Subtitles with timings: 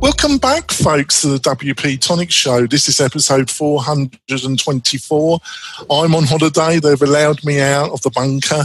[0.00, 2.68] Welcome back, folks, to the WP Tonic Show.
[2.68, 5.40] This is episode 424.
[5.90, 6.78] I'm on holiday.
[6.78, 8.62] They've allowed me out of the bunker.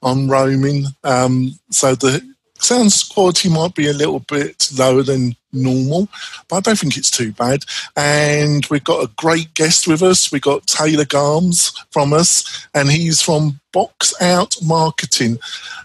[0.00, 0.84] I'm roaming.
[1.02, 2.22] Um, so the
[2.58, 6.08] sound quality might be a little bit lower than normal,
[6.48, 7.64] but I don't think it's too bad.
[7.96, 10.30] And we've got a great guest with us.
[10.30, 15.38] We've got Taylor Garms from us, and he's from Box Out Marketing.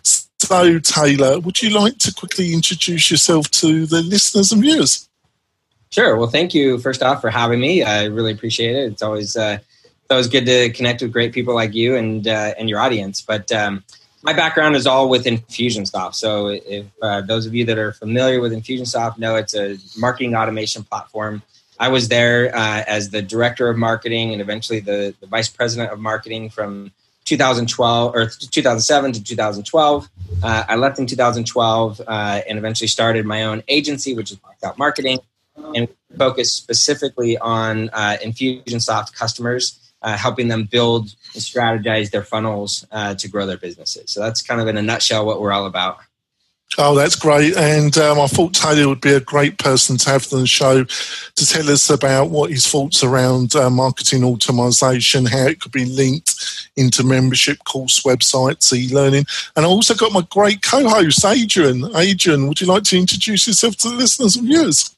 [0.04, 5.08] So, Taylor, would you like to quickly introduce yourself to the listeners and viewers?
[5.91, 6.16] Sure.
[6.16, 7.84] Well, thank you first off for having me.
[7.84, 8.91] I really appreciate it.
[8.91, 12.54] It's always uh, it's always good to connect with great people like you and uh,
[12.58, 13.21] and your audience.
[13.21, 13.84] But um,
[14.24, 16.16] my background is all with Infusionsoft.
[16.16, 20.35] So, if uh, those of you that are familiar with Infusionsoft know it's a marketing
[20.35, 21.44] automation platform.
[21.79, 25.91] I was there uh, as the director of marketing and eventually the, the vice president
[25.91, 26.91] of marketing from
[27.32, 30.10] 2012 or 2007 to 2012.
[30.43, 34.62] Uh, I left in 2012 uh, and eventually started my own agency, which is Box
[34.65, 35.20] Out Marketing,
[35.73, 42.85] and focused specifically on uh, Infusionsoft customers, uh, helping them build and strategize their funnels
[42.91, 44.12] uh, to grow their businesses.
[44.12, 45.99] So that's kind of in a nutshell what we're all about.
[46.77, 47.55] Oh, that's great.
[47.58, 50.86] And um, I thought Taylor would be a great person to have on the show
[50.86, 55.84] to tell us about what his thoughts around uh, marketing automation, how it could be
[55.84, 59.26] linked into membership course websites, e-learning.
[59.58, 61.94] And I also got my great co-host, Adrian.
[61.94, 64.96] Adrian, would you like to introduce yourself to the listeners and viewers?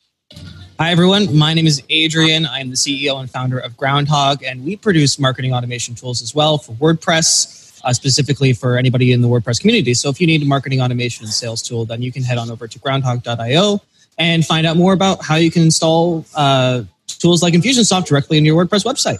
[0.79, 1.35] Hi, everyone.
[1.35, 2.45] My name is Adrian.
[2.45, 6.59] I'm the CEO and founder of Groundhogg, and we produce marketing automation tools as well
[6.59, 9.93] for WordPress uh, specifically for anybody in the WordPress community.
[9.93, 12.49] So if you need a marketing automation and sales tool, then you can head on
[12.49, 13.81] over to groundhogg.io
[14.17, 18.45] and find out more about how you can install uh, tools like Infusionsoft directly in
[18.45, 19.19] your WordPress website.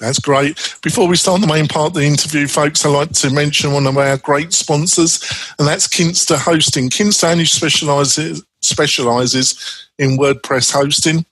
[0.00, 0.56] That's great.
[0.82, 3.86] Before we start the main part of the interview, folks, I'd like to mention one
[3.86, 5.22] of our great sponsors,
[5.58, 6.90] and that's Kinsta Hosting.
[6.90, 11.24] Kinsta only specializes, specializes in WordPress hosting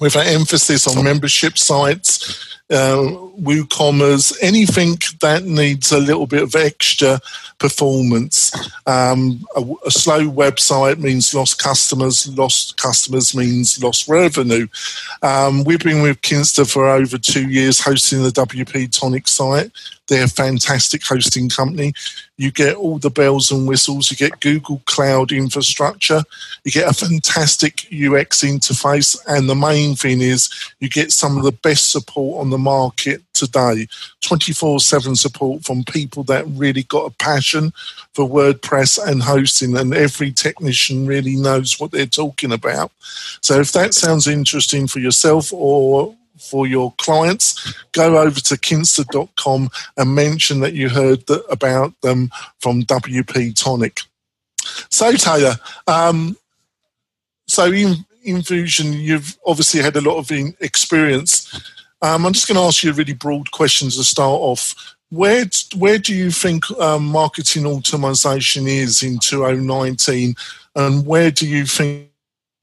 [0.00, 6.54] with an emphasis on membership sites, uh, WooCommerce, anything that needs a little bit of
[6.56, 7.20] extra
[7.58, 8.52] performance.
[8.86, 14.66] Um, a, a, slow website means lost customers, lost customers means lost revenue.
[15.22, 19.70] Um, we've been with Kinsta for over two years hosting the WP Tonic site.
[20.08, 21.92] They're a fantastic hosting company.
[22.36, 24.10] You get all the bells and whistles.
[24.10, 26.22] You get Google Cloud infrastructure.
[26.64, 29.18] You get a fantastic UX interface.
[29.26, 33.22] And the main thing is you get some of the best support on the market
[33.32, 33.86] today
[34.22, 37.72] 24 7 support from people that really got a passion
[38.14, 42.90] for WordPress and hosting, and every technician really knows what they're talking about.
[43.40, 49.70] So, if that sounds interesting for yourself or for your clients, go over to kinsta.com
[49.96, 52.30] and mention that you heard about them
[52.60, 54.00] from WP Tonic.
[54.90, 55.56] So, Taylor,
[55.86, 56.36] um,
[57.46, 60.30] so in Infusion, you've obviously had a lot of
[60.60, 61.75] experience
[62.06, 64.96] um, I'm just going to ask you a really broad question to start off.
[65.10, 65.44] Where
[65.76, 70.34] where do you think um, marketing automation is in 2019,
[70.74, 72.10] and where do you think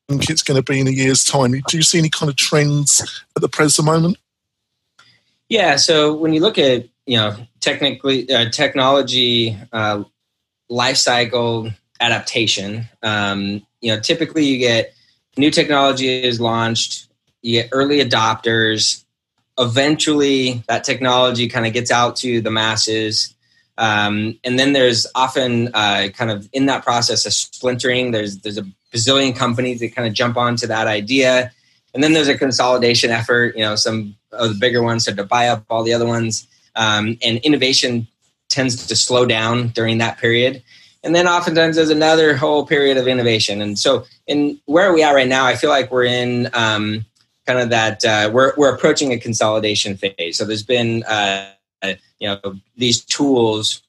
[0.09, 1.51] it's going to be in a year's time?
[1.51, 4.17] Do you see any kind of trends at the present moment?
[5.49, 5.75] Yeah.
[5.75, 10.03] So when you look at you know technically uh, technology uh,
[10.69, 14.93] life cycle adaptation, um, you know typically you get
[15.37, 17.07] new technology is launched,
[17.41, 19.02] you get early adopters,
[19.57, 23.33] eventually that technology kind of gets out to the masses.
[23.77, 28.57] Um, and then there's often uh, kind of in that process a splintering there's there's
[28.57, 31.51] a bazillion companies that kind of jump onto that idea.
[31.93, 35.23] And then there's a consolidation effort you know some of the bigger ones start to
[35.23, 36.47] buy up all the other ones.
[36.75, 38.07] Um, and innovation
[38.49, 40.63] tends to slow down during that period.
[41.03, 43.61] And then oftentimes there's another whole period of innovation.
[43.61, 47.05] And so in where we are right now i feel like we're in um,
[47.45, 50.37] kind of that uh, we're we're approaching a consolidation phase.
[50.37, 51.51] So there's been uh,
[51.83, 51.97] you
[52.27, 52.39] know
[52.77, 53.81] these tools,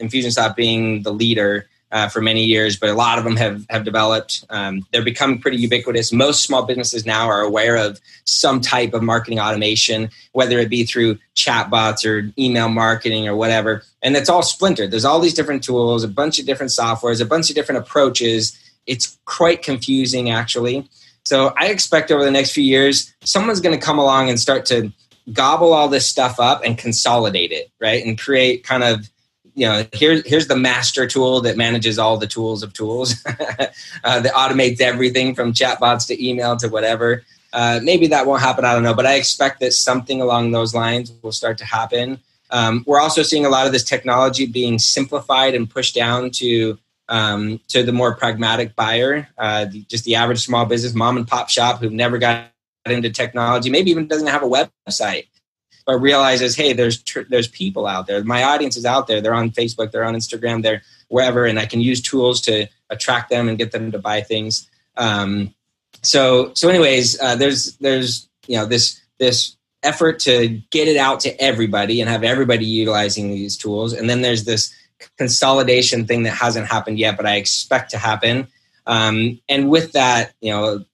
[0.00, 1.66] Infusionsoft being the leader.
[1.92, 4.44] Uh, for many years, but a lot of them have have developed.
[4.48, 6.12] Um, they're becoming pretty ubiquitous.
[6.12, 10.84] Most small businesses now are aware of some type of marketing automation, whether it be
[10.84, 13.82] through chatbots or email marketing or whatever.
[14.02, 14.92] And it's all splintered.
[14.92, 18.56] There's all these different tools, a bunch of different softwares, a bunch of different approaches.
[18.86, 20.88] It's quite confusing, actually.
[21.24, 24.66] So I expect over the next few years, someone's going to come along and start
[24.66, 24.92] to
[25.32, 28.04] gobble all this stuff up and consolidate it, right?
[28.04, 29.08] And create kind of
[29.54, 34.20] you know, here's here's the master tool that manages all the tools of tools uh,
[34.20, 37.24] that automates everything from chatbots to email to whatever.
[37.52, 38.64] Uh, maybe that won't happen.
[38.64, 42.20] I don't know, but I expect that something along those lines will start to happen.
[42.50, 46.78] Um, we're also seeing a lot of this technology being simplified and pushed down to
[47.10, 51.28] um, to the more pragmatic buyer, uh, the, just the average small business mom and
[51.28, 52.46] pop shop who've never got
[52.86, 55.26] into technology, maybe even doesn't have a website,
[55.84, 58.22] but realizes, hey, there's tr- there's people out there.
[58.24, 59.20] My audience is out there.
[59.20, 63.28] They're on Facebook, they're on Instagram, they're wherever, and I can use tools to attract
[63.28, 64.70] them and get them to buy things.
[64.96, 65.52] Um,
[66.02, 71.20] so so, anyways, uh, there's there's you know this this effort to get it out
[71.20, 74.72] to everybody and have everybody utilizing these tools, and then there's this
[75.18, 78.48] consolidation thing that hasn't happened yet, but I expect to happen.
[78.86, 80.84] Um, and with that, you know,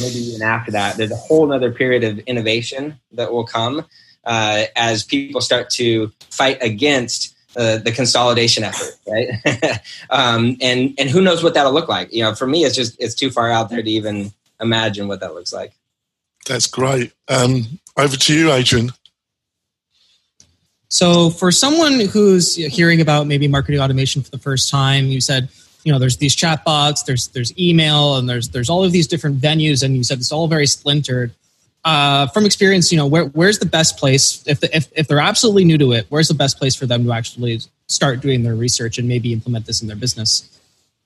[0.00, 3.84] maybe even after that, there's a whole other period of innovation that will come
[4.24, 9.80] uh, as people start to fight against uh, the consolidation effort, right?
[10.10, 12.12] um, and and who knows what that'll look like?
[12.12, 15.20] You know, for me, it's just it's too far out there to even imagine what
[15.20, 15.72] that looks like.
[16.46, 17.12] That's great.
[17.28, 18.90] Um, over to you, Adrian.
[20.94, 25.48] So, for someone who's hearing about maybe marketing automation for the first time, you said,
[25.82, 29.40] you know, there's these chatbots, there's there's email, and there's there's all of these different
[29.40, 31.32] venues, and you said it's all very splintered.
[31.84, 35.18] Uh, from experience, you know, where where's the best place if, the, if if they're
[35.18, 36.06] absolutely new to it?
[36.10, 37.58] Where's the best place for them to actually
[37.88, 40.48] start doing their research and maybe implement this in their business?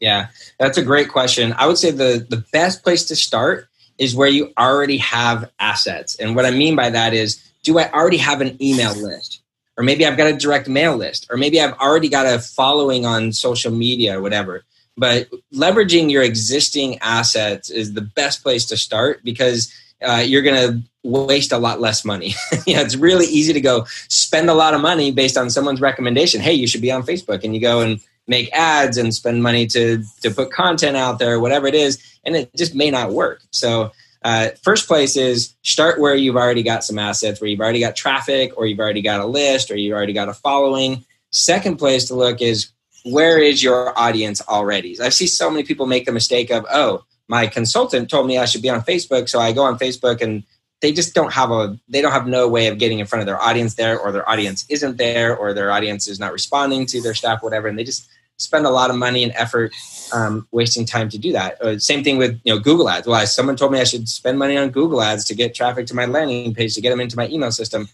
[0.00, 0.26] Yeah,
[0.58, 1.54] that's a great question.
[1.56, 6.14] I would say the the best place to start is where you already have assets,
[6.16, 9.40] and what I mean by that is, do I already have an email list?
[9.78, 13.06] Or maybe I've got a direct mail list, or maybe I've already got a following
[13.06, 14.64] on social media or whatever.
[14.96, 19.72] But leveraging your existing assets is the best place to start because
[20.02, 22.34] uh, you're going to waste a lot less money.
[22.66, 25.80] you know, it's really easy to go spend a lot of money based on someone's
[25.80, 26.40] recommendation.
[26.40, 29.68] Hey, you should be on Facebook, and you go and make ads and spend money
[29.68, 33.42] to to put content out there, whatever it is, and it just may not work.
[33.52, 33.92] So
[34.22, 37.96] uh, first place is start where you've already got some assets, where you've already got
[37.96, 41.04] traffic, or you've already got a list, or you've already got a following.
[41.30, 42.70] Second place to look is
[43.04, 45.00] where is your audience already?
[45.00, 48.46] I see so many people make the mistake of, oh, my consultant told me I
[48.46, 50.42] should be on Facebook, so I go on Facebook and
[50.80, 53.26] they just don't have a they don't have no way of getting in front of
[53.26, 57.00] their audience there or their audience isn't there or their audience is not responding to
[57.00, 59.74] their stuff whatever and they just spend a lot of money and effort
[60.12, 61.60] um, wasting time to do that.
[61.60, 63.06] Uh, same thing with you know Google Ads.
[63.06, 65.94] Well, someone told me I should spend money on Google Ads to get traffic to
[65.94, 67.88] my landing page to get them into my email system.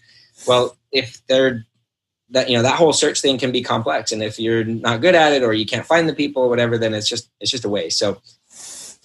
[0.47, 1.65] Well, if they're
[2.29, 5.15] that you know that whole search thing can be complex, and if you're not good
[5.15, 7.65] at it or you can't find the people or whatever, then it's just it's just
[7.65, 7.99] a waste.
[7.99, 8.21] So.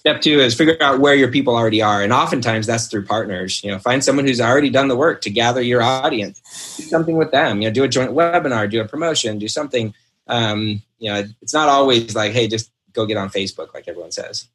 [0.01, 3.63] Step two is figure out where your people already are, and oftentimes that's through partners.
[3.63, 6.41] You know, find someone who's already done the work to gather your audience.
[6.77, 7.61] Do something with them.
[7.61, 9.93] You know, do a joint webinar, do a promotion, do something
[10.25, 14.11] um, you know, it's not always like, hey, just go get on Facebook, like everyone
[14.11, 14.47] says.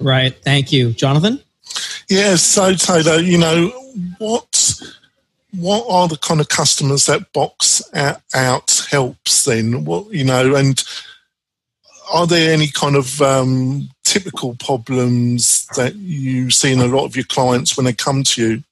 [0.00, 0.34] Right.
[0.42, 1.40] Thank you, Jonathan.
[2.08, 2.36] Yeah.
[2.36, 3.68] So Taylor, you know
[4.18, 4.80] what?
[5.52, 9.84] What are the kind of customers that box out helps then?
[9.84, 10.82] What you know, and
[12.10, 17.14] are there any kind of um, typical problems that you see in a lot of
[17.14, 18.64] your clients when they come to you?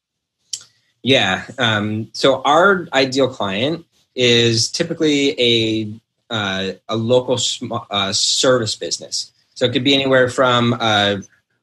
[1.02, 1.44] Yeah.
[1.58, 5.92] Um, so our ideal client is typically a
[6.30, 9.32] uh, a local sm- uh, service business.
[9.54, 11.16] So it could be anywhere from uh,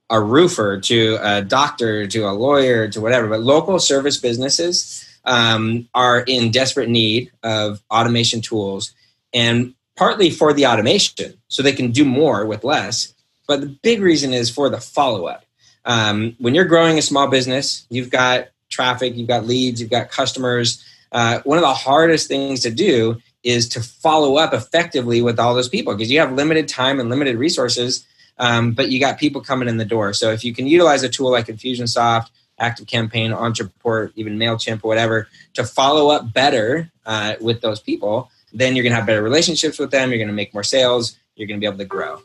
[0.09, 3.27] a roofer to a doctor to a lawyer to whatever.
[3.27, 8.93] But local service businesses um, are in desperate need of automation tools,
[9.33, 13.13] and partly for the automation, so they can do more with less.
[13.47, 15.45] But the big reason is for the follow up.
[15.85, 20.09] Um, when you're growing a small business, you've got traffic, you've got leads, you've got
[20.09, 20.83] customers
[21.15, 25.53] uh, one of the hardest things to do is to follow up effectively with all
[25.53, 28.05] those people because you have limited time and limited resources,
[28.39, 30.11] um, but you got people coming in the door.
[30.13, 34.87] So if you can utilize a tool like Infusionsoft, Active Campaign, Ontraport, even Mailchimp or
[34.87, 39.21] whatever to follow up better uh, with those people, then you're going to have better
[39.21, 40.09] relationships with them.
[40.09, 41.15] You're going to make more sales.
[41.35, 42.23] You're going to be able to grow.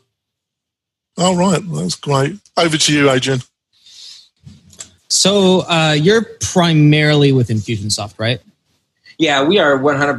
[1.17, 2.39] All right, that's great.
[2.57, 3.41] Over to you, Adrian.
[5.09, 8.41] So uh, you're primarily with Infusionsoft, right?
[9.21, 10.17] Yeah, we are 100%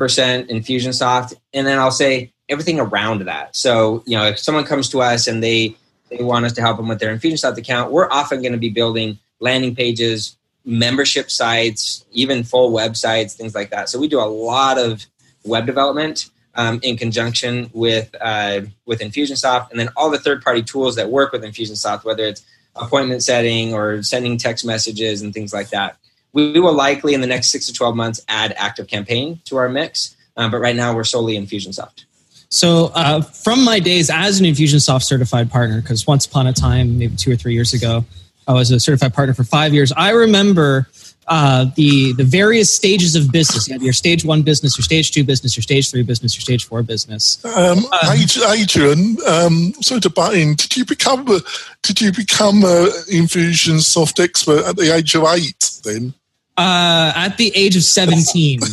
[0.49, 3.57] Infusionsoft, and then I'll say everything around that.
[3.57, 5.75] So, you know, if someone comes to us and they
[6.09, 8.69] they want us to help them with their Infusionsoft account, we're often going to be
[8.69, 13.89] building landing pages, membership sites, even full websites, things like that.
[13.89, 15.05] So we do a lot of
[15.45, 20.63] web development um, in conjunction with uh, with Infusionsoft, and then all the third party
[20.63, 22.45] tools that work with Infusionsoft, whether it's
[22.77, 25.97] appointment setting or sending text messages and things like that
[26.33, 29.69] we will likely in the next six to 12 months add active campaign to our
[29.69, 32.05] mix uh, but right now we're solely Infusionsoft.
[32.49, 36.99] So, uh, from my days as an Infusionsoft certified partner, because once upon a time,
[36.99, 38.05] maybe two or three years ago,
[38.47, 39.93] I was a certified partner for five years.
[39.97, 40.89] I remember
[41.29, 43.69] uh, the the various stages of business.
[43.69, 46.43] You have your stage one business, your stage two business, your stage three business, your
[46.43, 47.43] stage four business.
[47.45, 48.15] Um, uh,
[48.49, 50.55] Adrian, um, sorry to butt in.
[50.57, 51.41] Did you become a,
[51.83, 55.81] did you become a Infusionsoft expert at the age of eight?
[55.85, 56.13] Then
[56.57, 58.61] uh, at the age of seventeen.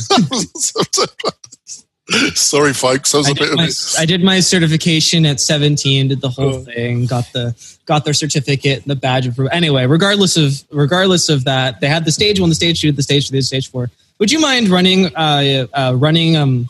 [2.34, 3.14] Sorry, folks.
[3.14, 3.70] I was I a bit my,
[4.00, 6.64] I did my certification at 17, did the whole Oh.
[6.64, 7.54] thing, got the
[7.86, 9.86] got their certificate, the badge of anyway.
[9.86, 13.30] Regardless of regardless of that, they had the stage one, the stage two, the stage
[13.30, 13.92] three, the stage four.
[14.18, 16.68] Would you mind running uh, uh, running um,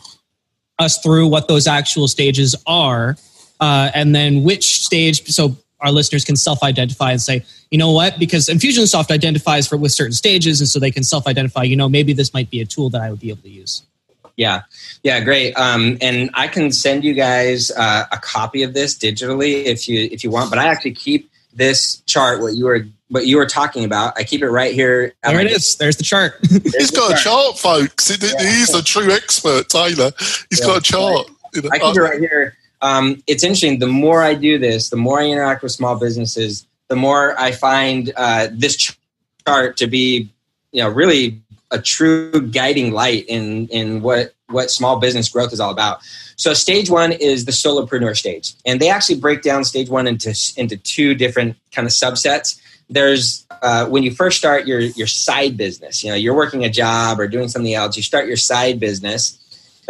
[0.78, 3.16] us through what those actual stages are,
[3.60, 5.26] uh, and then which stage?
[5.28, 8.18] So our listeners can self-identify and say, you know what?
[8.18, 11.62] Because Infusionsoft identifies for with certain stages, and so they can self-identify.
[11.62, 13.82] You know, maybe this might be a tool that I would be able to use.
[14.36, 14.62] Yeah,
[15.02, 15.54] yeah, great.
[15.54, 20.08] Um, and I can send you guys uh, a copy of this digitally if you
[20.10, 20.50] if you want.
[20.50, 24.14] But I actually keep this chart what you were what you were talking about.
[24.16, 25.12] I keep it right here.
[25.22, 25.76] at There my it is.
[25.76, 26.34] There's the chart.
[26.48, 28.08] He's got a chart, folks.
[28.08, 30.12] He- He's a true expert, Taylor.
[30.48, 30.66] He's Yeah.
[30.66, 31.26] got a chart.
[31.72, 32.56] I keep it right here.
[32.82, 33.78] Um, it's interesting.
[33.78, 37.52] The more I do this, the more I interact with small businesses, the more I
[37.52, 38.96] find uh, this
[39.46, 40.30] chart to be,
[40.72, 45.60] you know, really a true guiding light in in what what small business growth is
[45.60, 46.00] all about.
[46.36, 50.34] So, stage one is the solopreneur stage, and they actually break down stage one into
[50.56, 52.60] into two different kind of subsets.
[52.88, 56.02] There's uh, when you first start your your side business.
[56.02, 57.96] You know, you're working a job or doing something else.
[57.96, 59.38] You start your side business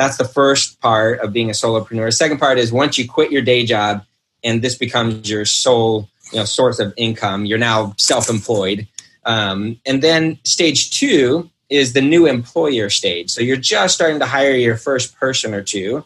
[0.01, 2.07] that's the first part of being a solopreneur.
[2.07, 4.03] The second part is once you quit your day job
[4.43, 8.89] and this becomes your sole you know, source of income, you're now self-employed.
[9.27, 13.29] Um, and then stage two is the new employer stage.
[13.29, 16.03] So you're just starting to hire your first person or two.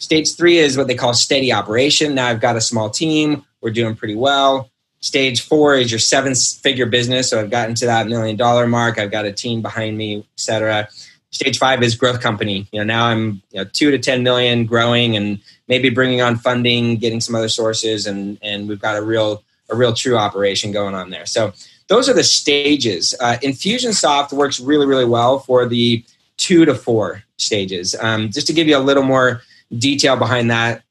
[0.00, 2.16] Stage three is what they call steady operation.
[2.16, 3.44] Now I've got a small team.
[3.60, 4.68] We're doing pretty well.
[4.98, 7.30] Stage four is your seven figure business.
[7.30, 8.98] So I've gotten to that million dollar mark.
[8.98, 10.88] I've got a team behind me, et cetera
[11.30, 12.66] stage five is growth company.
[12.72, 16.36] You know now i'm you know two to 10 million growing and maybe bringing on
[16.36, 20.72] funding getting some other sources and and we've got a real a real true operation
[20.72, 21.26] going on there.
[21.26, 21.52] So
[21.88, 23.14] those are the stages.
[23.20, 26.04] Uh, infusionsoft works really really well for the
[26.36, 27.94] two to four stages.
[28.00, 29.42] Um, just to give you a little more
[29.76, 30.82] detail behind that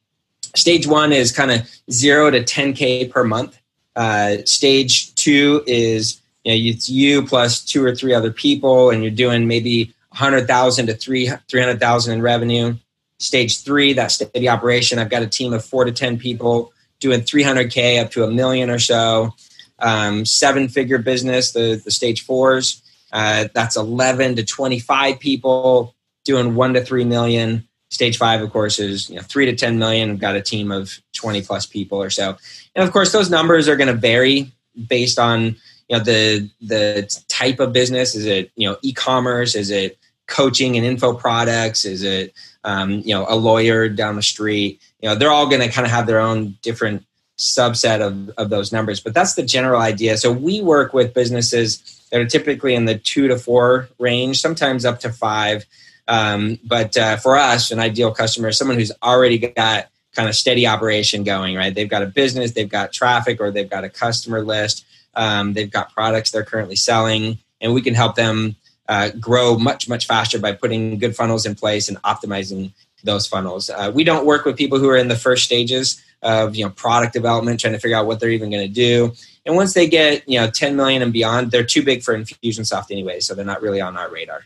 [0.55, 3.59] stage one is kind of zero to 10k per month.
[3.95, 9.01] Uh, stage two is you know, it's you plus two or three other people and
[9.01, 12.75] you're doing maybe 100,000 to 3 300,000 in revenue.
[13.19, 17.21] Stage 3, that steady operation, I've got a team of 4 to 10 people doing
[17.21, 19.33] 300k up to a million or so.
[19.79, 22.81] Um, seven figure business, the the stage 4s,
[23.11, 25.95] uh, that's 11 to 25 people
[26.25, 27.67] doing 1 to 3 million.
[27.89, 30.09] Stage 5 of course is, you know, 3 to 10 million.
[30.09, 32.37] I've got a team of 20 plus people or so.
[32.75, 34.51] And of course those numbers are going to vary
[34.87, 35.55] based on
[35.89, 39.97] you know the the type of business is it you know e-commerce is it
[40.27, 41.85] coaching and info products?
[41.85, 44.81] Is it um, you know a lawyer down the street?
[45.01, 47.05] You know they're all going to kind of have their own different
[47.37, 50.17] subset of, of those numbers but that's the general idea.
[50.17, 54.85] So we work with businesses that are typically in the two to four range sometimes
[54.85, 55.63] up to five.
[56.07, 60.35] Um, but uh, for us an ideal customer is someone who's already got kind of
[60.35, 61.75] steady operation going right?
[61.75, 64.83] They've got a business they've got traffic or they've got a customer list
[65.17, 68.55] um, they've got products they're currently selling, and we can help them
[68.87, 72.71] uh, grow much, much faster by putting good funnels in place and optimizing
[73.03, 73.69] those funnels.
[73.69, 76.71] Uh, we don't work with people who are in the first stages of you know
[76.71, 79.13] product development, trying to figure out what they're even going to do.
[79.45, 82.91] And once they get you know 10 million and beyond, they're too big for Infusionsoft
[82.91, 84.45] anyway, so they're not really on our radar.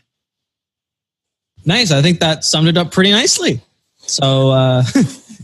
[1.64, 1.92] Nice.
[1.92, 3.60] I think that summed it up pretty nicely.
[3.98, 4.82] So uh,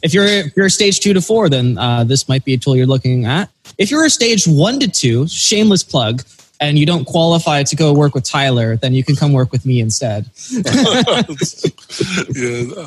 [0.02, 2.76] if you're if you're stage two to four, then uh, this might be a tool
[2.76, 3.50] you're looking at.
[3.78, 6.23] If you're a stage one to two, shameless plug,
[6.60, 9.64] and you don't qualify to go work with Tyler, then you can come work with
[9.64, 10.30] me instead.
[10.50, 10.64] yeah,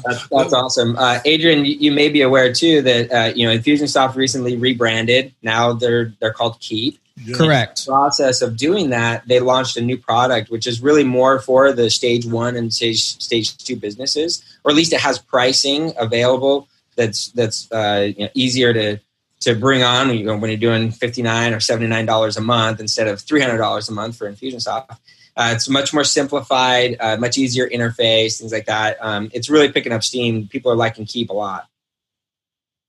[0.06, 1.66] That's, that's awesome, uh, Adrian.
[1.66, 5.34] You, you may be aware too that uh, you know Infusionsoft recently rebranded.
[5.42, 7.00] Now they're they're called Keap.
[7.24, 7.36] yeah.
[7.36, 7.86] Correct.
[7.86, 11.90] process of doing that, they launched a new product, which is really more for the
[11.90, 17.30] stage one and stage stage two businesses, or at least it has pricing available that's
[17.30, 19.00] that's uh, you know, easier to
[19.42, 22.42] to bring on when, you, when you're doing fifty nine or seventy nine dollars a
[22.42, 24.98] month instead of three hundred dollars a month for Infusionsoft.
[25.38, 28.98] Uh, it's much more simplified, uh, much easier interface, things like that.
[29.00, 30.48] Um, it's really picking up steam.
[30.48, 31.68] People are liking Keap a lot.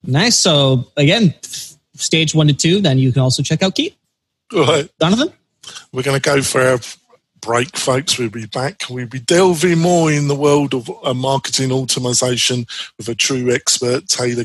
[0.02, 0.37] Nice.
[0.37, 1.35] So again,
[1.94, 3.97] stage one to two, then you can also check out Keap.
[4.52, 5.32] All right, Jonathan?
[5.92, 6.78] we're going to go for our
[7.40, 8.18] break, folks.
[8.18, 8.82] We'll be back.
[8.88, 12.66] We'll be delving more in the world of uh, marketing automation
[12.97, 14.44] with a true expert, Taylor.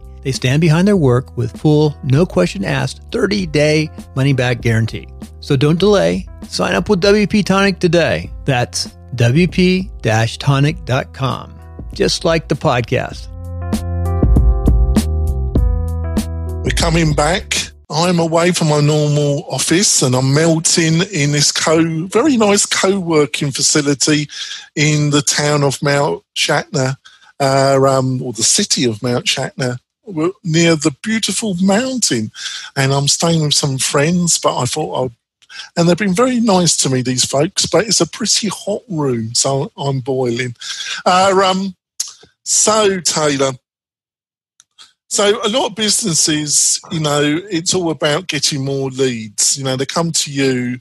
[0.21, 5.07] They stand behind their work with full, no question asked, 30 day money back guarantee.
[5.39, 6.27] So don't delay.
[6.47, 8.31] Sign up with WP Tonic today.
[8.45, 9.89] That's WP
[10.37, 11.59] tonic.com,
[11.93, 13.27] just like the podcast.
[16.63, 17.57] We're coming back.
[17.89, 23.51] I'm away from my normal office and I'm melting in this co very nice co-working
[23.51, 24.29] facility
[24.75, 26.97] in the town of Mount Shasta,
[27.39, 29.77] uh, um, or the city of Mount Shasta,
[30.43, 32.31] near the beautiful mountain.
[32.75, 35.11] And I'm staying with some friends, but I thought I'd
[35.75, 37.65] and they've been very nice to me, these folks.
[37.65, 40.55] But it's a pretty hot room, so I'm boiling.
[41.05, 41.75] Uh, um,
[42.43, 43.51] so Taylor,
[45.11, 49.57] so a lot of businesses, you know, it's all about getting more leads.
[49.57, 50.79] You know, they come to you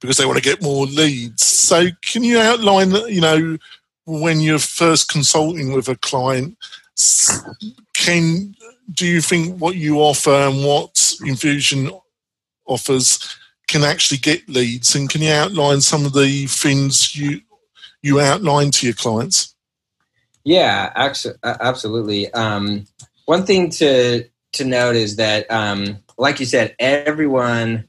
[0.00, 1.44] because they want to get more leads.
[1.44, 3.58] So can you outline, that, you know,
[4.04, 6.56] when you're first consulting with a client,
[7.94, 8.54] can
[8.92, 11.90] do you think what you offer and what Infusion
[12.66, 13.36] offers
[13.66, 14.94] can actually get leads?
[14.94, 17.40] And can you outline some of the things you
[18.02, 19.54] you outline to your clients?
[20.44, 20.92] Yeah,
[21.42, 22.32] absolutely.
[22.32, 22.86] Um,
[23.24, 27.88] one thing to to note is that, um, like you said, everyone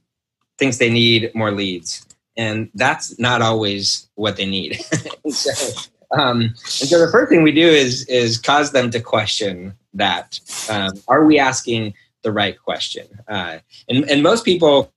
[0.58, 4.82] thinks they need more leads, and that's not always what they need.
[5.30, 9.74] so, um, and so the first thing we do is is cause them to question
[9.94, 13.08] that: um, Are we asking the right question?
[13.28, 14.92] Uh, and and most people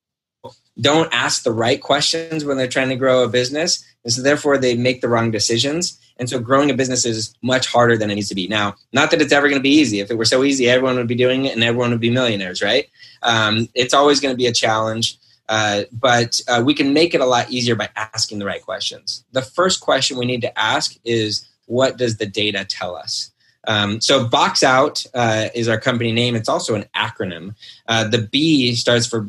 [0.81, 4.59] don't ask the right questions when they're trying to grow a business, and so therefore
[4.59, 5.99] they make the wrong decisions.
[6.19, 8.47] And so growing a business is much harder than it needs to be.
[8.47, 10.01] Now, not that it's ever going to be easy.
[10.01, 12.61] If it were so easy, everyone would be doing it and everyone would be millionaires,
[12.61, 12.91] right?
[13.23, 15.17] Um, it's always going to be a challenge.
[15.51, 19.25] Uh, but uh, we can make it a lot easier by asking the right questions.
[19.33, 23.31] The first question we need to ask is what does the data tell us?
[23.67, 26.35] Um, so Box Out uh, is our company name.
[26.35, 27.55] It's also an acronym.
[27.87, 29.29] Uh, the B starts for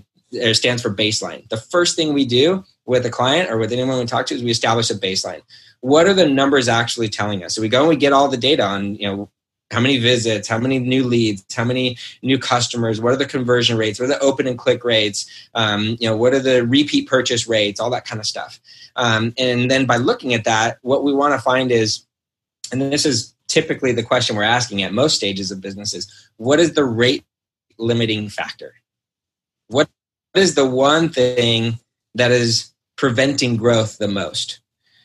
[0.53, 1.49] stands for baseline.
[1.49, 4.41] The first thing we do with a client or with anyone we talk to is
[4.41, 5.41] we establish a baseline
[5.81, 7.55] what are the numbers actually telling us?
[7.55, 9.29] So we go and we get all the data on, you know,
[9.71, 13.77] how many visits, how many new leads, how many new customers, what are the conversion
[13.77, 17.07] rates, what are the open and click rates, um, you know, what are the repeat
[17.07, 18.59] purchase rates, all that kind of stuff.
[18.95, 22.05] Um, and then by looking at that, what we want to find is,
[22.71, 26.73] and this is typically the question we're asking at most stages of businesses, what is
[26.73, 27.23] the rate
[27.77, 28.73] limiting factor?
[29.67, 29.89] What
[30.35, 31.79] is the one thing
[32.15, 34.59] that is preventing growth the most?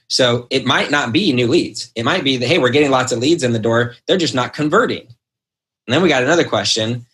[0.08, 1.90] So it might not be new leads.
[1.94, 3.94] It might be that, hey, we're getting lots of leads in the door.
[4.06, 5.02] They're just not converting.
[5.02, 7.06] And then we got another question.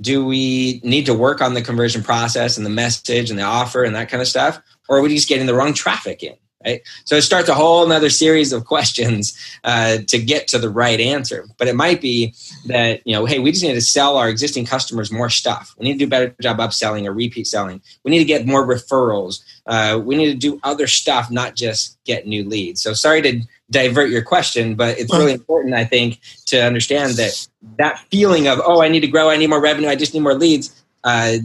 [0.00, 3.82] Do we need to work on the conversion process and the message and the offer
[3.82, 4.60] and that kind of stuff?
[4.88, 6.36] Or are we just getting the wrong traffic in?
[6.64, 6.82] Right?
[7.04, 10.98] So it starts a whole another series of questions uh, to get to the right
[10.98, 11.46] answer.
[11.58, 12.34] But it might be
[12.66, 15.74] that, you know, hey, we just need to sell our existing customers more stuff.
[15.78, 17.82] We need to do a better job upselling or repeat selling.
[18.04, 19.44] We need to get more referrals.
[19.66, 22.82] Uh, we need to do other stuff, not just get new leads.
[22.82, 27.48] So sorry to divert your question, but it's really important, I think, to understand that
[27.78, 30.20] that feeling of, oh, I need to grow, I need more revenue, I just need
[30.20, 31.36] more leads, uh,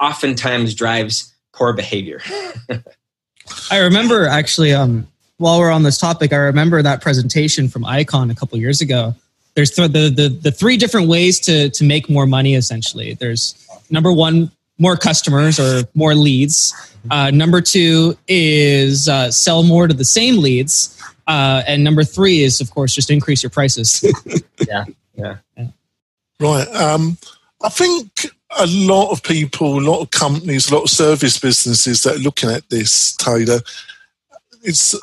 [0.00, 2.20] oftentimes drives poor behavior.
[3.70, 5.06] I remember actually, um,
[5.38, 9.14] while we're on this topic, I remember that presentation from Icon a couple years ago.
[9.54, 12.54] There's th- the, the the three different ways to to make more money.
[12.54, 16.74] Essentially, there's number one, more customers or more leads.
[17.10, 22.42] Uh, number two is uh, sell more to the same leads, uh, and number three
[22.42, 24.04] is, of course, just increase your prices.
[24.66, 24.84] yeah,
[25.16, 25.66] yeah, yeah.
[26.40, 26.68] Right.
[26.68, 27.18] Um,
[27.62, 32.02] I think a lot of people, a lot of companies, a lot of service businesses
[32.02, 33.60] that are looking at this, Taylor,
[34.62, 34.94] it's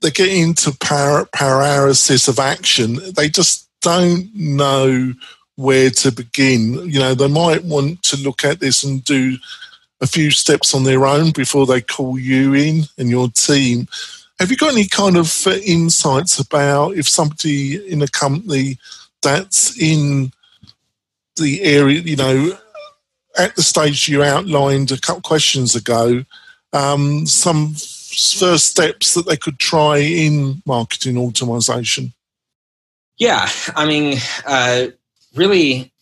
[0.00, 2.98] they're getting into par- paralysis of action.
[3.14, 5.12] They just don't know
[5.56, 6.74] where to begin.
[6.88, 9.36] You know, they might want to look at this and do
[10.00, 13.86] a few steps on their own before they call you in and your team.
[14.40, 18.78] Have you got any kind of uh, insights about if somebody in a company
[19.22, 20.32] that's in
[21.36, 22.58] the area, you know,
[23.38, 26.24] at the stage you outlined a couple questions ago,
[26.72, 32.12] um, some first steps that they could try in marketing automation?
[33.18, 34.86] Yeah, I mean, uh,
[35.34, 35.92] really,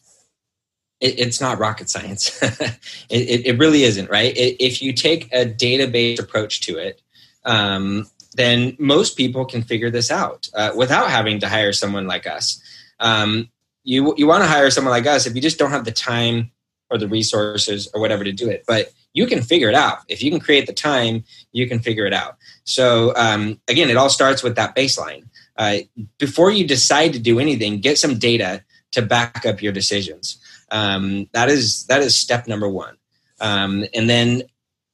[1.00, 2.40] it, it's not rocket science.
[2.42, 2.78] it,
[3.10, 4.32] it, it, really isn't, right?
[4.36, 7.00] if you take a database approach to it,
[7.44, 12.26] um, then most people can figure this out uh, without having to hire someone like
[12.26, 12.62] us.
[13.00, 13.50] Um,
[13.90, 16.52] you you want to hire someone like us if you just don't have the time
[16.90, 19.98] or the resources or whatever to do it, but you can figure it out.
[20.08, 22.36] If you can create the time, you can figure it out.
[22.62, 25.24] So um, again, it all starts with that baseline.
[25.56, 25.78] Uh,
[26.18, 30.38] before you decide to do anything, get some data to back up your decisions.
[30.70, 32.96] Um, that is that is step number one.
[33.40, 34.42] Um, and then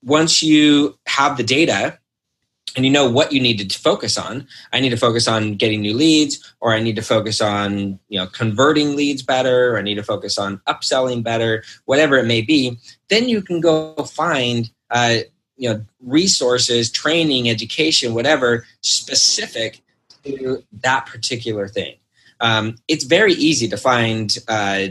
[0.03, 1.99] once you have the data,
[2.75, 4.47] and you know what you need to focus on.
[4.73, 8.19] I need to focus on getting new leads or i need to focus on you
[8.19, 12.43] know converting leads better or i need to focus on upselling better whatever it may
[12.43, 12.79] be.
[13.09, 15.19] Then you can go find uh,
[15.57, 19.83] you know resources training education whatever specific
[20.25, 21.97] to that particular thing.
[22.41, 24.89] Um, it's very easy to find uh,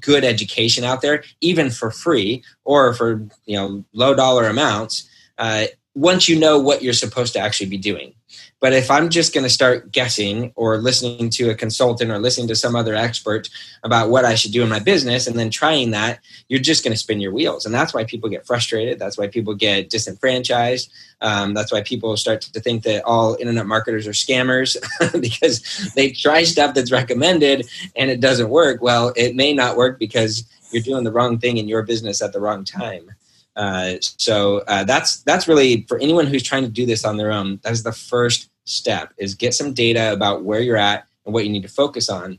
[0.00, 5.08] good education out there even for free or for you know low dollar amounts.
[5.38, 8.14] Uh, once you know what you're supposed to actually be doing.
[8.60, 12.46] But if I'm just going to start guessing or listening to a consultant or listening
[12.46, 13.50] to some other expert
[13.82, 16.92] about what I should do in my business and then trying that, you're just going
[16.92, 17.66] to spin your wheels.
[17.66, 19.00] And that's why people get frustrated.
[19.00, 20.92] That's why people get disenfranchised.
[21.20, 24.76] Um, that's why people start to think that all internet marketers are scammers
[25.20, 28.80] because they try stuff that's recommended and it doesn't work.
[28.80, 32.32] Well, it may not work because you're doing the wrong thing in your business at
[32.32, 33.10] the wrong time.
[33.54, 37.32] Uh, so uh, that's that's really for anyone who's trying to do this on their
[37.32, 37.60] own.
[37.62, 41.44] That is the first step: is get some data about where you're at and what
[41.44, 42.38] you need to focus on.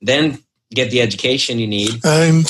[0.00, 2.04] Then get the education you need.
[2.04, 2.46] And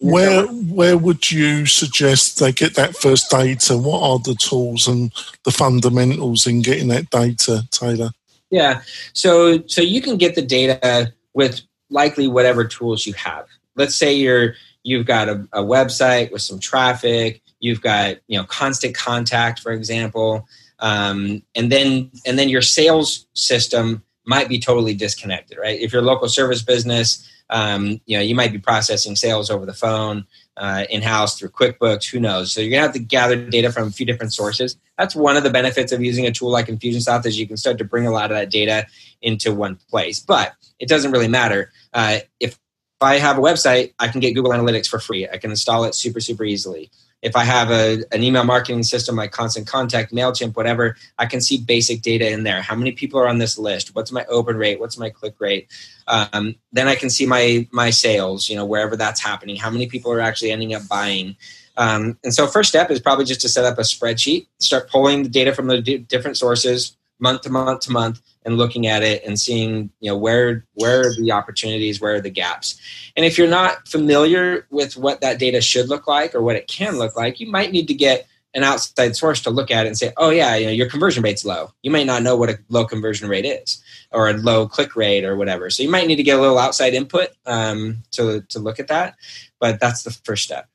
[0.00, 3.78] where where would you suggest they get that first data?
[3.78, 5.12] What are the tools and
[5.44, 8.10] the fundamentals in getting that data, Taylor?
[8.50, 13.46] Yeah, so so you can get the data with likely whatever tools you have.
[13.76, 18.44] Let's say you're you've got a, a website with some traffic you've got you know
[18.44, 20.46] constant contact for example
[20.80, 25.80] um, and then and then your sales system might be totally disconnected right?
[25.80, 29.64] If you're a local service business um, you know you might be processing sales over
[29.64, 32.52] the phone uh, in-house through quickbooks who knows?
[32.52, 34.76] So you're to have to gather data from a few different sources.
[34.98, 37.78] That's one of the benefits of using a tool like infusionsoft is you can start
[37.78, 38.86] to bring a lot of that data
[39.20, 40.20] into one place.
[40.20, 41.72] But it doesn't really matter.
[41.92, 42.58] Uh, if
[43.00, 45.28] I have a website, I can get Google Analytics for free.
[45.28, 46.90] I can install it super, super easily.
[47.24, 51.40] If I have a, an email marketing system like Constant Contact, MailChimp, whatever, I can
[51.40, 52.60] see basic data in there.
[52.60, 53.94] How many people are on this list?
[53.94, 54.78] What's my open rate?
[54.78, 55.68] What's my click rate?
[56.06, 59.56] Um, then I can see my my sales, you know, wherever that's happening.
[59.56, 61.36] How many people are actually ending up buying?
[61.76, 65.24] Um, and so, first step is probably just to set up a spreadsheet, start pulling
[65.24, 69.02] the data from the d- different sources, month to month to month and looking at
[69.02, 72.80] it and seeing you know where where are the opportunities where are the gaps?
[73.16, 76.68] And if you're not familiar with what that data should look like or what it
[76.68, 78.26] can look like you might need to get
[78.56, 81.22] an outside source to look at it and say oh yeah you know your conversion
[81.22, 81.70] rate's low.
[81.82, 85.24] You might not know what a low conversion rate is or a low click rate
[85.24, 85.70] or whatever.
[85.70, 88.88] So you might need to get a little outside input um, to, to look at
[88.88, 89.16] that
[89.64, 90.68] but that's the first step.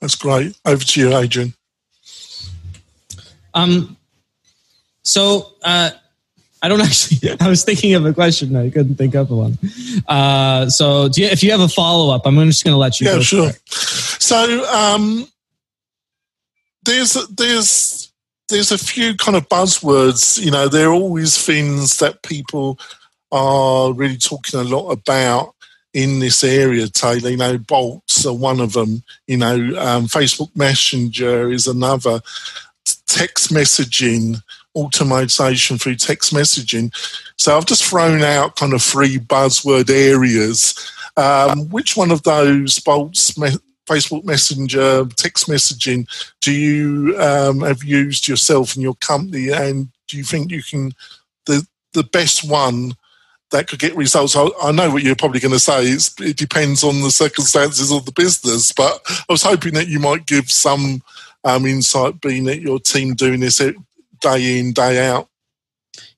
[0.00, 0.56] That's great.
[0.64, 1.54] Over to you adrian.
[3.54, 3.96] Um,
[5.02, 5.90] so uh,
[6.64, 7.36] I don't actually.
[7.38, 8.56] I was thinking of a question.
[8.56, 9.58] I couldn't think of one.
[10.08, 13.04] Uh, so you, if you have a follow up, I'm just going to let you.
[13.04, 13.16] Know.
[13.16, 13.50] Yeah, sure.
[13.68, 15.28] So um,
[16.82, 18.10] there's there's
[18.48, 20.42] there's a few kind of buzzwords.
[20.42, 22.78] You know, there are always things that people
[23.30, 25.54] are really talking a lot about
[25.92, 27.28] in this area, Taylor.
[27.28, 29.02] You know, bots are one of them.
[29.26, 32.22] You know, um, Facebook Messenger is another.
[33.06, 34.42] Text messaging
[34.74, 36.92] automation through text messaging.
[37.36, 40.74] So I've just thrown out kind of three buzzword areas.
[41.16, 43.56] Um, which one of those bots, me-
[43.86, 46.08] Facebook Messenger, text messaging,
[46.40, 50.92] do you um, have used yourself and your company, and do you think you can
[51.46, 52.94] the the best one
[53.50, 54.34] that could get results?
[54.36, 55.84] I, know what you're probably going to say.
[55.84, 60.00] It's, it depends on the circumstances of the business, but I was hoping that you
[60.00, 61.02] might give some
[61.44, 63.60] um, insight, being that your team doing this
[64.24, 65.28] day in day out?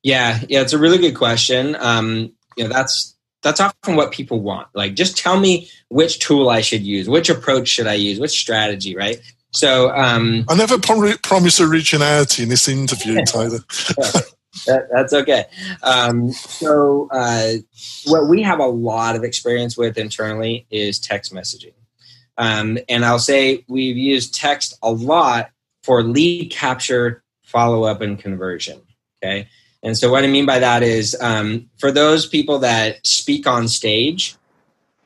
[0.02, 1.76] Yeah, yeah, it's a really good question.
[1.78, 4.68] Um, you know, that's that's often what people want.
[4.74, 8.38] Like, just tell me which tool I should use, which approach should I use, which
[8.38, 9.20] strategy, right?
[9.52, 13.58] So, um, I never prom- promise originality in this interview, Tyler.
[14.66, 15.44] that, that's okay.
[15.82, 17.54] Um, so, uh,
[18.04, 21.74] what we have a lot of experience with internally is text messaging.
[22.38, 25.50] Um, and I'll say we've used text a lot
[25.84, 28.82] for lead capture follow up and conversion.
[29.22, 29.48] Okay.
[29.82, 33.68] And so, what I mean by that is um, for those people that speak on
[33.68, 34.36] stage,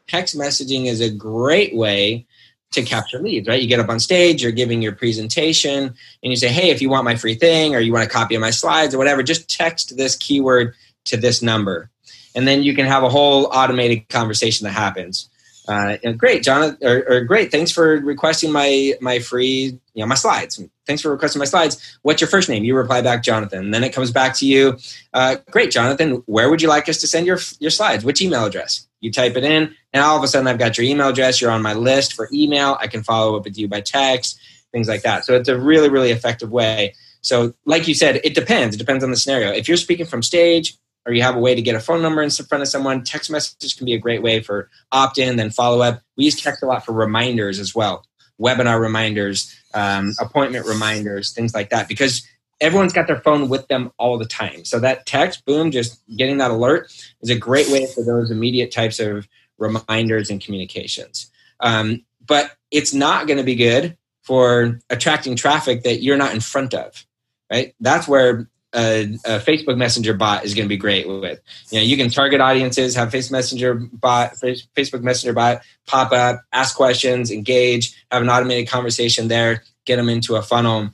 [0.09, 2.27] text messaging is a great way
[2.73, 3.61] to capture leads, right?
[3.61, 6.89] You get up on stage, you're giving your presentation, and you say, Hey, if you
[6.89, 9.49] want my free thing or you want a copy of my slides or whatever, just
[9.49, 10.75] text this keyword
[11.07, 11.91] to this number.
[12.35, 15.29] And then you can have a whole automated conversation that happens.
[15.71, 17.53] Uh, great, Jonathan, or, or, great.
[17.53, 20.61] Thanks for requesting my my free, you know, my slides.
[20.85, 21.99] Thanks for requesting my slides.
[22.03, 22.65] What's your first name?
[22.65, 23.67] You reply back, Jonathan.
[23.67, 24.79] And then it comes back to you.
[25.15, 26.25] Uh, great, Jonathan.
[26.27, 28.05] Where would you like us to send your your slides?
[28.05, 28.89] Which email address?
[29.01, 29.73] You type it in.
[29.95, 31.41] Now all of a sudden, I've got your email address.
[31.41, 32.77] You're on my list for email.
[32.81, 34.41] I can follow up with you by text,
[34.73, 35.25] things like that.
[35.25, 36.95] So it's a really, really effective way.
[37.23, 38.75] So, like you said, it depends.
[38.75, 39.53] It depends on the scenario.
[39.53, 42.23] If you're speaking from stage, or you have a way to get a phone number
[42.23, 45.51] in front of someone, text messages can be a great way for opt in, then
[45.51, 46.03] follow up.
[46.17, 48.05] We use text a lot for reminders as well,
[48.41, 52.27] webinar reminders, um, appointment reminders, things like that, because
[52.61, 54.65] everyone's got their phone with them all the time.
[54.65, 58.71] So that text, boom, just getting that alert is a great way for those immediate
[58.71, 59.27] types of
[59.59, 61.31] reminders and communications.
[61.61, 66.41] Um, but it's not going to be good for attracting traffic that you're not in
[66.41, 67.07] front of,
[67.51, 67.75] right?
[67.81, 71.41] That's where a, a, Facebook Messenger bot is going to be great with.
[71.71, 76.43] You know, you can target audiences, have Facebook Messenger bot, Facebook Messenger bot pop up,
[76.53, 80.91] ask questions, engage, have an automated conversation there, get them into a funnel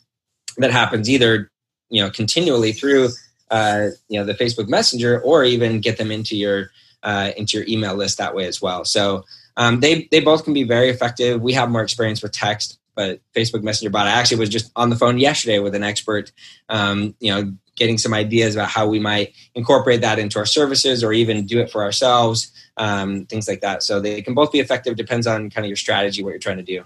[0.58, 1.50] that happens either
[1.90, 3.08] you know continually through
[3.50, 6.70] uh, you know the Facebook Messenger, or even get them into your
[7.02, 8.84] uh, into your email list that way as well.
[8.84, 9.24] So
[9.56, 11.40] um, they they both can be very effective.
[11.40, 14.08] We have more experience with text, but Facebook Messenger bot.
[14.08, 16.32] I actually was just on the phone yesterday with an expert,
[16.68, 21.04] um, you know, getting some ideas about how we might incorporate that into our services
[21.04, 23.82] or even do it for ourselves, um, things like that.
[23.82, 24.96] So they can both be effective.
[24.96, 26.84] Depends on kind of your strategy, what you're trying to do.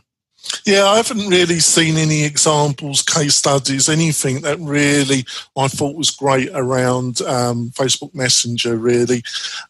[0.64, 5.25] Yeah, I haven't really seen any examples, case studies, anything that really
[5.57, 8.77] I thought was great around um, Facebook Messenger.
[8.77, 9.23] Really,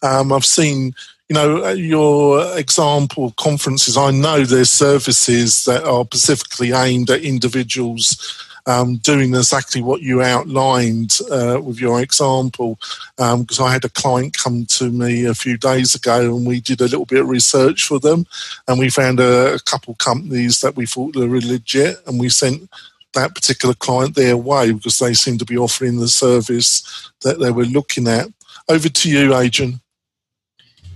[0.03, 0.95] um, I've seen
[1.31, 7.23] you know, uh, your example conferences, I know there's services that are specifically aimed at
[7.23, 12.81] individuals um, doing exactly what you outlined uh, with your example.
[13.17, 16.61] Because um, I had a client come to me a few days ago and we
[16.61, 18.27] did a little bit of research for them
[18.67, 22.69] and we found a, a couple companies that we thought were legit and we sent
[23.15, 27.53] that particular client their way because they seemed to be offering the service that they
[27.53, 28.27] were looking at.
[28.69, 29.81] Over to you, Adrian.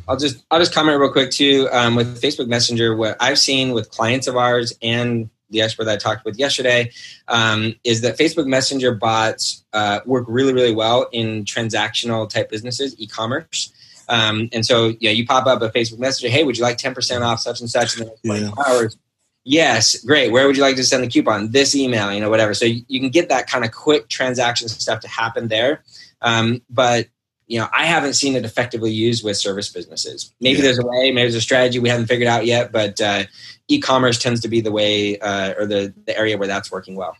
[0.06, 2.96] I'll just I'll just comment real quick too um, with Facebook Messenger.
[2.96, 6.90] What I've seen with clients of ours and the expert that I talked with yesterday,
[7.28, 12.94] um, is that Facebook Messenger bots uh, work really, really well in transactional type businesses,
[12.98, 13.72] e-commerce.
[14.08, 17.22] Um, and so, yeah, you pop up a Facebook Messenger, hey, would you like 10%
[17.22, 18.64] off such and such in the next yeah.
[18.66, 18.98] hours?
[19.44, 20.32] Yes, great.
[20.32, 21.50] Where would you like to send the coupon?
[21.50, 22.54] This email, you know, whatever.
[22.54, 25.82] So you can get that kind of quick transaction stuff to happen there.
[26.22, 27.08] Um, but
[27.46, 30.32] you know, I haven't seen it effectively used with service businesses.
[30.40, 30.64] Maybe yeah.
[30.64, 33.24] there's a way, maybe there's a strategy we haven't figured out yet, but uh,
[33.68, 37.16] e-commerce tends to be the way uh, or the, the area where that's working well.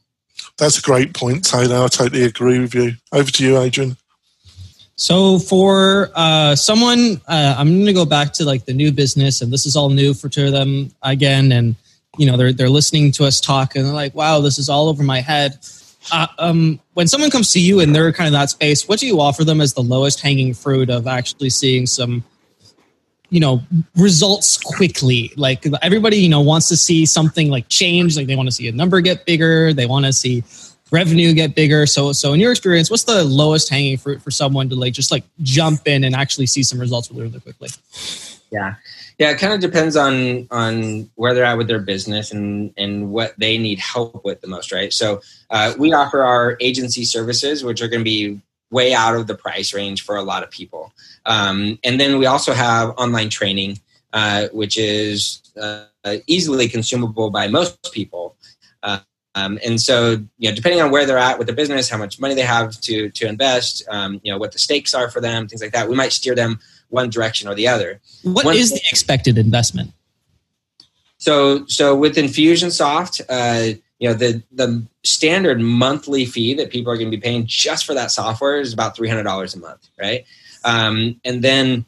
[0.57, 1.85] That's a great point, Taylor.
[1.85, 2.93] I totally agree with you.
[3.13, 3.97] Over to you, Adrian.
[4.97, 9.43] So for uh, someone, uh, I'm going to go back to like the new business,
[9.43, 11.75] and this is all new for to them again, and
[12.17, 14.89] you know they're they're listening to us talk, and they're like, "Wow, this is all
[14.89, 15.59] over my head."
[16.13, 19.07] Uh, um, when someone comes to you and they're kind of that space, what do
[19.07, 22.25] you offer them as the lowest hanging fruit of actually seeing some
[23.31, 23.63] you know
[23.97, 25.33] results quickly?
[25.37, 28.69] Like everybody you know wants to see something like change like they want to see
[28.69, 30.45] a number get bigger they want to see
[30.91, 31.87] revenue get bigger.
[31.87, 35.11] So so in your experience what's the lowest hanging fruit for someone to like just
[35.11, 37.69] like jump in and actually see some results really, really quickly
[38.55, 38.75] yeah
[39.19, 43.11] yeah it kind of depends on on where they're at with their business and and
[43.11, 47.63] what they need help with the most right so uh, we offer our agency services
[47.63, 48.41] which are going to be
[48.75, 50.93] way out of the price range for a lot of people.
[51.25, 53.79] Um, and then we also have online training,
[54.13, 55.85] uh, which is uh,
[56.27, 58.37] easily consumable by most people.
[58.83, 58.99] Uh,
[59.37, 62.21] um, and so, you know, depending on where they're at with the business, how much
[62.21, 65.49] money they have to to invest, um, you know, what the stakes are for them,
[65.49, 68.01] things like that, we might steer them one direction or the other.
[68.23, 69.93] What one is the expected investment?
[71.19, 76.97] So, so with Infusionsoft, uh, you know the the standard monthly fee that people are
[76.97, 79.89] going to be paying just for that software is about three hundred dollars a month,
[79.99, 80.25] right?
[80.65, 81.87] Um, and then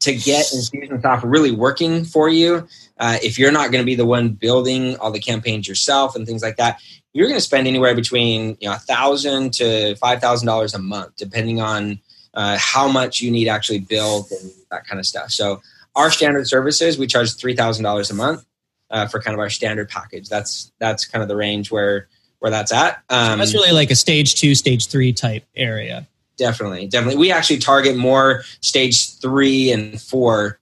[0.00, 2.66] to get Infusionsoft really working for you,
[2.98, 6.26] uh, if you're not going to be the one building all the campaigns yourself and
[6.26, 6.80] things like that,
[7.12, 10.78] you're going to spend anywhere between you know a thousand to five thousand dollars a
[10.78, 12.00] month, depending on
[12.34, 15.30] uh, how much you need actually build and that kind of stuff.
[15.30, 15.62] So
[15.96, 18.44] our standard services, we charge three thousand dollars a month
[18.90, 20.28] uh, for kind of our standard package.
[20.28, 22.08] That's that's kind of the range where
[22.40, 23.02] where that's at.
[23.08, 26.06] Um, that's really like a stage two, stage three type area.
[26.36, 27.18] definitely, definitely.
[27.18, 30.58] We actually target more stage three and four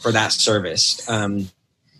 [0.00, 1.08] for that service.
[1.08, 1.48] Um,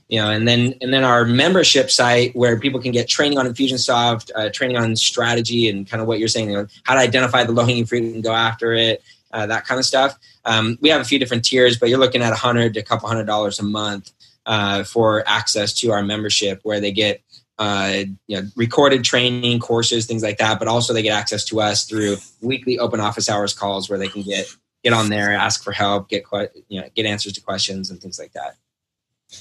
[0.08, 3.46] you know, and then and then our membership site where people can get training on
[3.46, 7.00] Infusionsoft, uh, training on strategy, and kind of what you're saying, you know, how to
[7.00, 10.16] identify the low hanging fruit and go after it, uh, that kind of stuff.
[10.44, 12.84] Um, we have a few different tiers, but you're looking at a hundred to a
[12.84, 14.12] couple hundred dollars a month
[14.46, 17.20] uh, for access to our membership, where they get
[17.58, 20.58] uh, you know, recorded training courses, things like that.
[20.58, 24.08] But also they get access to us through weekly open office hours calls where they
[24.08, 24.46] can get
[24.84, 26.24] get on there, ask for help, get
[26.68, 28.56] you know get answers to questions and things like that.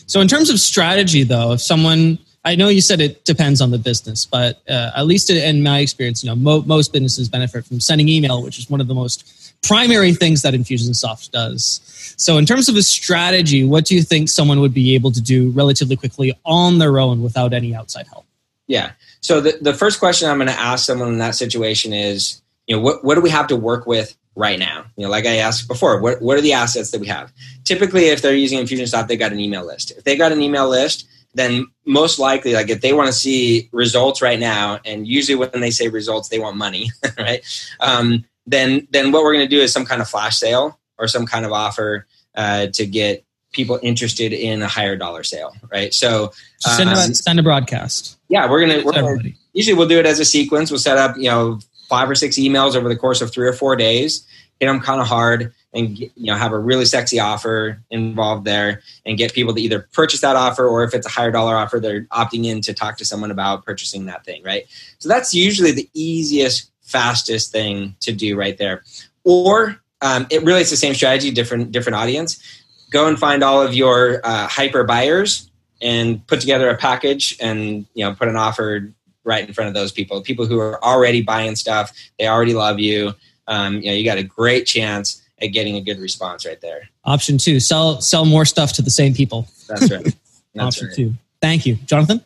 [0.08, 3.72] So in terms of strategy, though, if someone I know you said it depends on
[3.72, 7.66] the business, but uh, at least in my experience, you know, mo- most businesses benefit
[7.66, 11.82] from sending email, which is one of the most primary things that Infusionsoft does.
[12.18, 15.22] So, in terms of a strategy, what do you think someone would be able to
[15.22, 18.26] do relatively quickly on their own without any outside help?
[18.68, 18.92] Yeah.
[19.22, 22.76] So, the, the first question I'm going to ask someone in that situation is, you
[22.76, 24.86] know, what, what do we have to work with right now?
[24.96, 27.32] You know, like I asked before, what, what are the assets that we have?
[27.64, 29.92] Typically, if they're using Infusionsoft, they've got an email list.
[29.92, 33.70] If they got an email list, then most likely, like if they want to see
[33.72, 37.44] results right now, and usually when they say results, they want money, right?
[37.80, 41.08] Um, then then what we're going to do is some kind of flash sale or
[41.08, 45.94] some kind of offer uh, to get people interested in a higher dollar sale, right?
[45.94, 48.18] So send, um, a, send a broadcast.
[48.30, 50.72] Yeah, we're gonna, we're gonna usually we'll do it as a sequence.
[50.72, 53.54] We'll set up you know five or six emails over the course of three or
[53.54, 54.26] four days.
[54.60, 58.82] Hit them kind of hard and you know have a really sexy offer involved there
[59.06, 61.80] and get people to either purchase that offer or if it's a higher dollar offer
[61.80, 64.66] they're opting in to talk to someone about purchasing that thing right
[64.98, 68.84] so that's usually the easiest fastest thing to do right there
[69.24, 72.42] or um, it really it's the same strategy different different audience
[72.90, 75.50] go and find all of your uh, hyper buyers
[75.82, 78.92] and put together a package and you know put an offer
[79.26, 82.80] right in front of those people people who are already buying stuff they already love
[82.80, 83.14] you
[83.48, 86.90] um, you know you got a great chance at getting a good response right there.
[87.04, 89.48] Option two: sell sell more stuff to the same people.
[89.68, 90.04] That's right.
[90.54, 90.96] That's Option right.
[90.96, 91.14] two.
[91.42, 92.24] Thank you, Jonathan.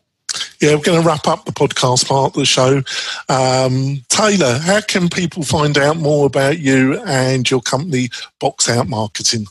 [0.62, 2.84] Yeah, we're going to wrap up the podcast part of the show.
[3.30, 8.10] Um, Taylor, how can people find out more about you and your company,
[8.40, 9.48] Box Out Marketing?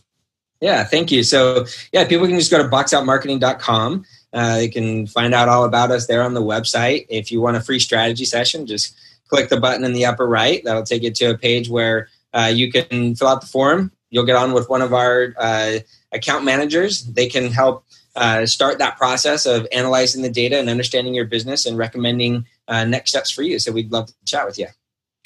[0.60, 1.24] Yeah, thank you.
[1.24, 4.04] So, yeah, people can just go to boxoutmarketing.com.
[4.32, 7.06] Uh, they can find out all about us there on the website.
[7.08, 8.94] If you want a free strategy session, just
[9.28, 10.62] click the button in the upper right.
[10.64, 13.92] That'll take you to a page where uh, you can fill out the form.
[14.10, 15.78] You'll get on with one of our uh,
[16.12, 17.04] account managers.
[17.04, 17.84] They can help
[18.16, 22.84] uh, start that process of analyzing the data and understanding your business and recommending uh,
[22.84, 23.58] next steps for you.
[23.58, 24.66] So we'd love to chat with you.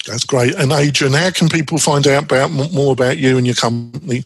[0.07, 0.55] That's great.
[0.55, 4.25] And Adrian, how can people find out about more about you and your company?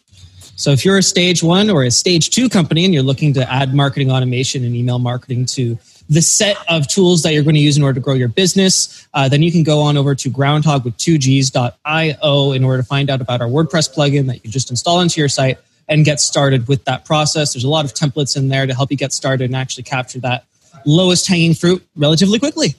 [0.57, 3.53] So if you're a stage one or a stage two company and you're looking to
[3.53, 7.61] add marketing automation and email marketing to the set of tools that you're going to
[7.61, 10.31] use in order to grow your business, uh, then you can go on over to
[10.31, 14.71] groundhog with 2gs.io in order to find out about our WordPress plugin that you just
[14.71, 17.53] install into your site and get started with that process.
[17.53, 20.21] There's a lot of templates in there to help you get started and actually capture
[20.21, 20.47] that
[20.87, 22.77] lowest hanging fruit relatively quickly.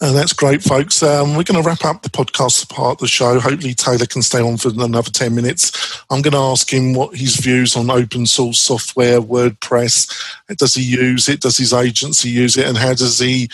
[0.00, 1.02] And that's great, folks.
[1.02, 3.38] Um, we're going to wrap up the podcast part of the show.
[3.38, 6.02] Hopefully, Taylor can stay on for another 10 minutes.
[6.10, 10.10] I'm going to ask him what his views on open source software, WordPress.
[10.56, 11.40] Does he use it?
[11.40, 12.66] Does his agency use it?
[12.66, 13.48] And how does he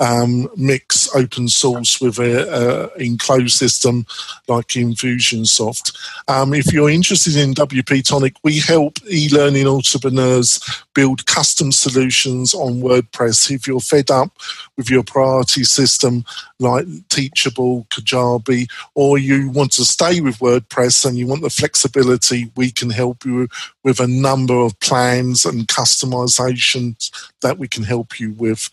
[0.00, 4.06] um, mix open source with a, a enclosed system
[4.48, 5.96] like Infusionsoft.
[6.26, 10.58] Um, if you're interested in WP Tonic, we help e-learning entrepreneurs
[10.94, 13.50] build custom solutions on WordPress.
[13.50, 14.30] If you're fed up
[14.76, 16.24] with your priority system
[16.58, 22.50] like Teachable, Kajabi, or you want to stay with WordPress and you want the flexibility,
[22.56, 23.48] we can help you
[23.84, 28.68] with a number of plans and customizations that we can help you with.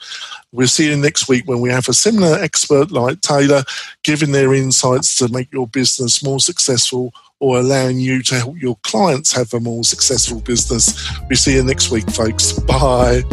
[0.51, 3.63] We'll see you next week when we have a similar expert like Taylor
[4.03, 8.75] giving their insights to make your business more successful or allowing you to help your
[8.83, 11.11] clients have a more successful business.
[11.29, 12.53] We see you next week, folks.
[12.53, 13.23] Bye.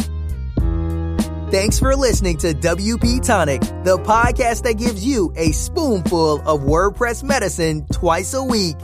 [1.51, 7.23] Thanks for listening to WP Tonic, the podcast that gives you a spoonful of WordPress
[7.23, 8.77] medicine twice a week.